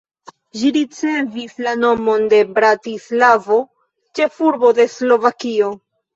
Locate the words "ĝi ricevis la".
0.59-1.73